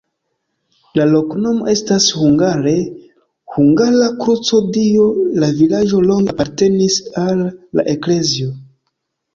[0.99, 2.73] La loknomo estas hungare:
[3.59, 5.07] hungara-kruco-Dio,
[5.45, 7.47] la vilaĝo longe apartenis al
[7.81, 8.53] la eklezio.